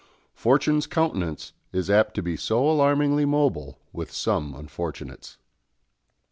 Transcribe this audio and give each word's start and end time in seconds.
Fortune's 0.33 0.87
countenance 0.87 1.53
is 1.71 1.87
apt 1.87 2.15
to 2.15 2.23
be 2.23 2.35
so 2.35 2.67
alarmingly 2.67 3.23
mobile 3.23 3.77
with 3.93 4.11
some 4.11 4.55
unfortunates. 4.55 5.37